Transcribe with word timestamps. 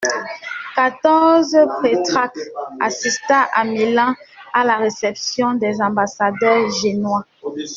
quatorze 0.75 1.55
Pétrarque 1.83 2.39
assista 2.79 3.47
à 3.53 3.63
Milan 3.63 4.15
à 4.51 4.63
la 4.65 4.77
réception 4.77 5.53
des 5.53 5.79
ambassadeurs 5.79 6.71
génois. 6.71 7.23